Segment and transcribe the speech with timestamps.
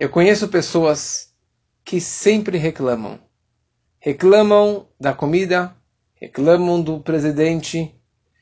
[0.00, 1.28] Eu conheço pessoas
[1.84, 3.20] que sempre reclamam.
[3.98, 5.76] Reclamam da comida,
[6.14, 7.94] reclamam do presidente,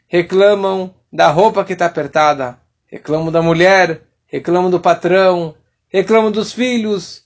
[0.07, 5.57] reclamam da roupa que está apertada, reclamam da mulher, reclamam do patrão,
[5.89, 7.25] reclamam dos filhos,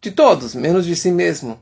[0.00, 1.60] de todos, menos de si mesmo.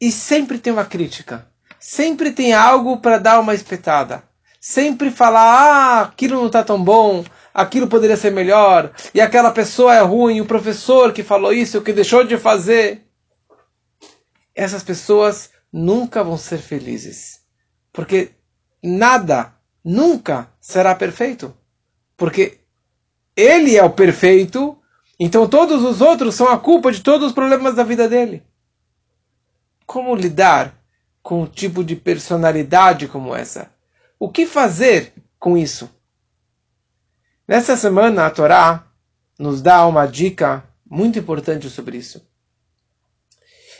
[0.00, 1.46] E sempre tem uma crítica,
[1.78, 4.24] sempre tem algo para dar uma espetada,
[4.60, 7.24] sempre falar, ah, aquilo não está tão bom,
[7.60, 11.82] aquilo poderia ser melhor, e aquela pessoa é ruim, o professor que falou isso, o
[11.82, 13.06] que deixou de fazer.
[14.54, 17.40] Essas pessoas nunca vão ser felizes,
[17.92, 18.30] porque
[18.82, 21.54] nada nunca será perfeito,
[22.16, 22.58] porque
[23.36, 24.76] ele é o perfeito,
[25.18, 28.42] então todos os outros são a culpa de todos os problemas da vida dele.
[29.86, 30.74] Como lidar
[31.22, 33.70] com um tipo de personalidade como essa?
[34.18, 35.90] O que fazer com isso?
[37.50, 38.86] Nessa semana, a Torá
[39.36, 42.24] nos dá uma dica muito importante sobre isso.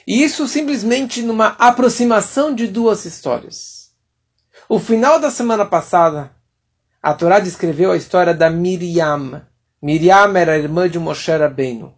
[0.05, 3.93] E isso simplesmente numa aproximação de duas histórias.
[4.69, 6.33] O final da semana passada,
[7.01, 9.47] a Torá descreveu a história da Miriam.
[9.81, 11.95] Miriam era irmã de Moshe Rabbeinu.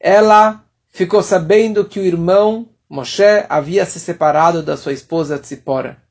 [0.00, 6.02] Ela ficou sabendo que o irmão Moshe havia se separado da sua esposa Tzipora.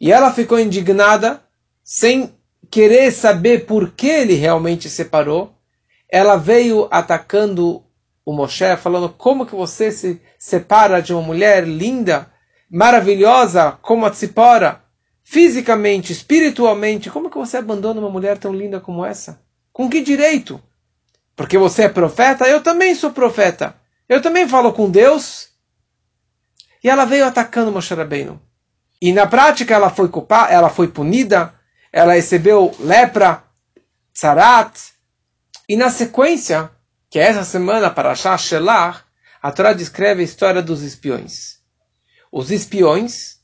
[0.00, 1.42] E ela ficou indignada,
[1.82, 2.35] sem
[2.70, 5.54] querer saber por que ele realmente separou,
[6.08, 7.82] ela veio atacando
[8.24, 12.30] o Moshe, falando como que você se separa de uma mulher linda,
[12.70, 14.82] maravilhosa como a Tzipora,
[15.22, 19.40] fisicamente, espiritualmente, como que você abandona uma mulher tão linda como essa?
[19.72, 20.60] Com que direito?
[21.34, 22.48] Porque você é profeta?
[22.48, 23.76] Eu também sou profeta.
[24.08, 25.48] Eu também falo com Deus.
[26.82, 28.40] E ela veio atacando Moshe Rabbeinu.
[29.00, 31.52] E na prática ela foi culpada, ela foi punida,
[31.92, 33.42] ela recebeu lepra,
[34.12, 34.92] tzarat,
[35.68, 36.70] e na sequência,
[37.10, 39.02] que é essa semana para Shah Shelah,
[39.42, 41.58] a Torá descreve a história dos espiões.
[42.32, 43.38] Os espiões,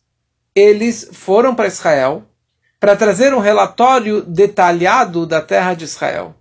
[0.55, 2.25] eles foram para Israel
[2.79, 6.35] para trazer um relatório detalhado da terra de Israel.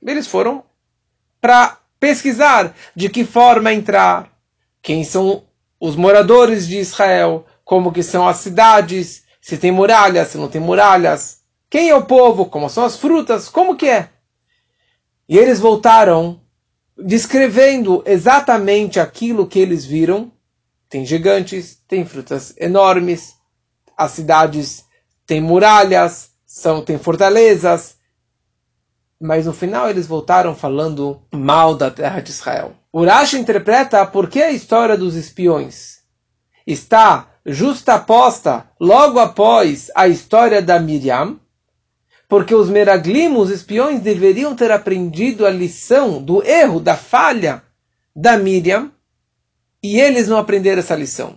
[0.00, 0.64] Eles foram
[1.38, 4.30] para pesquisar de que forma entrar,
[4.80, 5.44] quem são
[5.78, 10.60] os moradores de Israel, como que são as cidades, se tem muralhas, se não tem
[10.60, 11.41] muralhas,
[11.72, 12.44] quem é o povo?
[12.44, 13.48] Como são as frutas?
[13.48, 14.10] Como que é?
[15.26, 16.38] E eles voltaram
[16.98, 20.30] descrevendo exatamente aquilo que eles viram.
[20.86, 23.36] Tem gigantes, tem frutas enormes,
[23.96, 24.84] as cidades
[25.26, 27.96] têm muralhas, são tem fortalezas.
[29.18, 32.74] Mas no final eles voltaram falando mal da terra de Israel.
[32.92, 36.00] Urash interpreta por que a história dos espiões
[36.66, 41.40] está justaposta logo após a história da Miriam,
[42.32, 47.62] porque os meraglim, os espiões, deveriam ter aprendido a lição do erro, da falha
[48.16, 48.90] da Miriam,
[49.82, 51.36] e eles não aprenderam essa lição.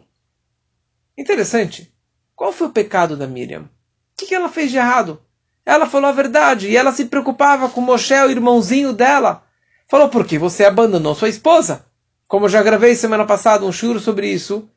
[1.18, 1.94] Interessante.
[2.34, 3.64] Qual foi o pecado da Miriam?
[3.64, 5.22] O que ela fez de errado?
[5.66, 9.44] Ela falou a verdade e ela se preocupava com Moshe, o irmãozinho dela.
[9.90, 11.86] Falou, por que você abandonou sua esposa?
[12.26, 14.70] Como eu já gravei semana passada um churo sobre isso,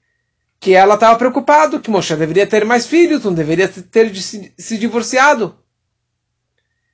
[0.58, 5.56] que ela estava preocupada que Moshe deveria ter mais filhos, não deveria ter se divorciado.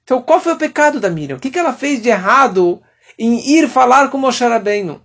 [0.05, 1.37] Então, qual foi o pecado da Miriam?
[1.37, 2.81] O que, que ela fez de errado
[3.19, 5.03] em ir falar com Moshe Rabbeinu?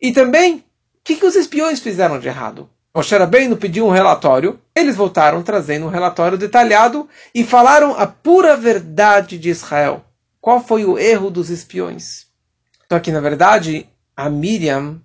[0.00, 0.62] E também, o
[1.04, 2.70] que, que os espiões fizeram de errado?
[2.94, 8.56] Moshe Rabbeinu pediu um relatório, eles voltaram trazendo um relatório detalhado e falaram a pura
[8.56, 10.04] verdade de Israel.
[10.40, 12.26] Qual foi o erro dos espiões?
[12.86, 15.00] Então aqui, na verdade, a Miriam,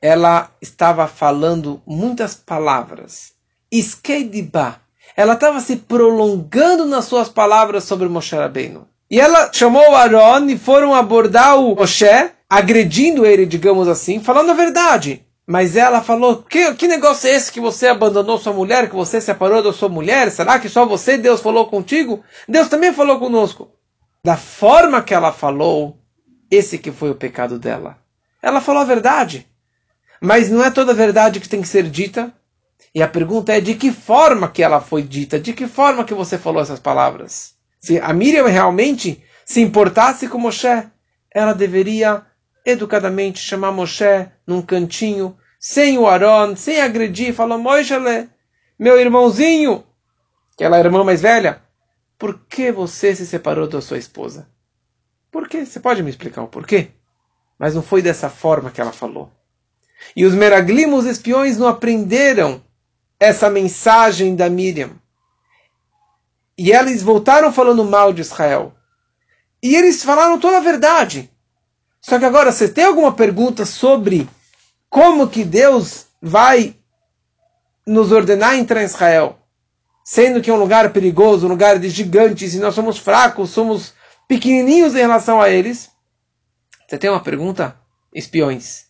[0.00, 3.32] ela estava falando muitas palavras.
[3.70, 4.81] Iskeidiba,
[5.16, 8.86] ela estava se prolongando nas suas palavras sobre Moshe Rabbeinu.
[9.10, 14.54] E ela chamou Aaron e foram abordar o Moshe, agredindo ele, digamos assim, falando a
[14.54, 15.24] verdade.
[15.46, 19.20] Mas ela falou: que, que negócio é esse que você abandonou sua mulher, que você
[19.20, 20.30] separou da sua mulher?
[20.30, 22.24] Será que só você, Deus, falou contigo?
[22.48, 23.70] Deus também falou conosco.
[24.24, 25.98] Da forma que ela falou,
[26.50, 27.98] esse que foi o pecado dela.
[28.40, 29.46] Ela falou a verdade.
[30.20, 32.32] Mas não é toda a verdade que tem que ser dita.
[32.94, 36.12] E a pergunta é de que forma que ela foi dita, de que forma que
[36.12, 37.54] você falou essas palavras.
[37.80, 40.86] Se a Miriam realmente se importasse com Moshe,
[41.30, 42.22] ela deveria
[42.64, 47.94] educadamente chamar Moshe num cantinho, sem o Aaron, sem agredir, falou, Moshe,
[48.78, 49.84] meu irmãozinho,
[50.54, 51.62] aquela irmã mais velha,
[52.18, 54.48] por que você se separou da sua esposa?
[55.30, 55.64] Por quê?
[55.64, 56.90] Você pode me explicar o porquê?
[57.58, 59.32] Mas não foi dessa forma que ela falou.
[60.14, 62.62] E os meraglim, os espiões, não aprenderam
[63.22, 64.90] essa mensagem da Miriam.
[66.58, 68.74] E eles voltaram falando mal de Israel.
[69.62, 71.30] E eles falaram toda a verdade.
[72.00, 74.28] Só que agora, você tem alguma pergunta sobre
[74.90, 76.74] como que Deus vai
[77.86, 79.38] nos ordenar entrar em Israel?
[80.04, 83.94] Sendo que é um lugar perigoso, um lugar de gigantes, e nós somos fracos, somos
[84.26, 85.92] pequenininhos em relação a eles.
[86.88, 87.76] Você tem uma pergunta?
[88.12, 88.86] Espiões.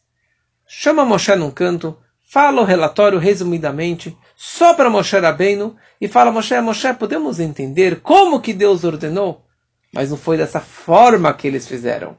[0.66, 1.98] Chama Moshe num canto,
[2.32, 8.40] fala o relatório resumidamente, só para Moshe Rabbeinu, e fala, Moshe, Moshe, podemos entender como
[8.40, 9.44] que Deus ordenou?
[9.92, 12.16] Mas não foi dessa forma que eles fizeram.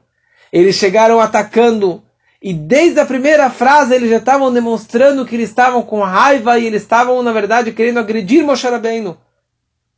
[0.52, 2.00] Eles chegaram atacando,
[2.40, 6.66] e desde a primeira frase eles já estavam demonstrando que eles estavam com raiva e
[6.66, 9.18] eles estavam, na verdade, querendo agredir Moshe Rabbeinu.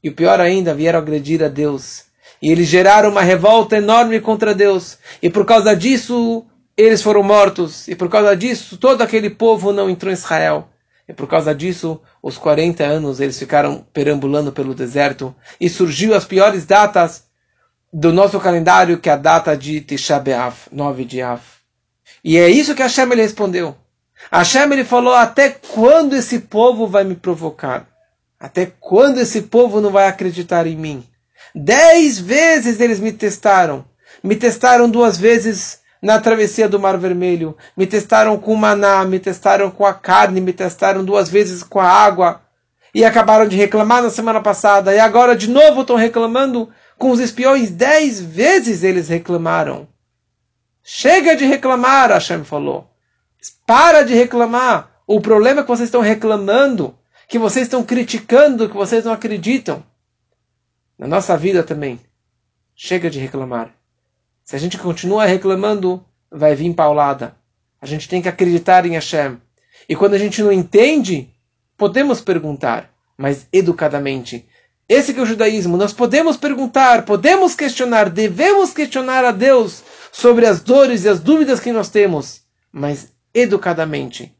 [0.02, 2.04] E o pior ainda, vieram agredir a Deus.
[2.40, 4.96] E eles geraram uma revolta enorme contra Deus.
[5.20, 6.46] E por causa disso,
[6.76, 7.88] eles foram mortos.
[7.88, 10.68] E por causa disso, todo aquele povo não entrou em Israel.
[11.08, 15.34] E por causa disso, os 40 anos eles ficaram perambulando pelo deserto.
[15.60, 17.24] E surgiu as piores datas
[17.92, 21.40] do nosso calendário, que é a data de Tisha B'Av, 9 de Av.
[22.22, 23.76] E é isso que Hashem ele respondeu.
[24.30, 27.86] Hashem ele falou, até quando esse povo vai me provocar?
[28.38, 31.06] Até quando esse povo não vai acreditar em mim?
[31.54, 33.84] Dez vezes eles me testaram.
[34.22, 37.56] Me testaram duas vezes na travessia do Mar Vermelho.
[37.76, 41.80] Me testaram com o maná, me testaram com a carne, me testaram duas vezes com
[41.80, 42.42] a água.
[42.94, 44.94] E acabaram de reclamar na semana passada.
[44.94, 47.70] E agora de novo estão reclamando com os espiões.
[47.70, 49.86] Dez vezes eles reclamaram.
[50.82, 52.88] Chega de reclamar, Hashem falou.
[53.66, 54.90] Para de reclamar.
[55.06, 56.96] O problema é que vocês estão reclamando,
[57.28, 59.84] que vocês estão criticando, que vocês não acreditam.
[60.98, 62.00] Na nossa vida também.
[62.74, 63.70] Chega de reclamar.
[64.46, 67.34] Se a gente continua reclamando, vai vir paulada.
[67.82, 69.38] A gente tem que acreditar em Hashem.
[69.88, 71.28] E quando a gente não entende,
[71.76, 72.88] podemos perguntar,
[73.18, 74.48] mas educadamente.
[74.88, 75.76] Esse é o judaísmo.
[75.76, 79.82] Nós podemos perguntar, podemos questionar, devemos questionar a Deus
[80.12, 84.32] sobre as dores e as dúvidas que nós temos, mas educadamente.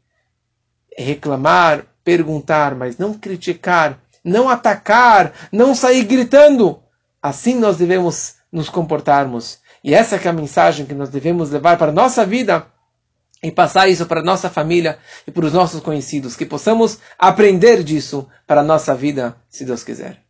[0.97, 6.81] Reclamar, perguntar, mas não criticar, não atacar, não sair gritando.
[7.21, 9.59] Assim nós devemos nos comportarmos.
[9.87, 12.67] E essa é a mensagem que nós devemos levar para a nossa vida
[13.41, 17.81] e passar isso para a nossa família e para os nossos conhecidos, que possamos aprender
[17.85, 20.26] disso para a nossa vida, se Deus quiser.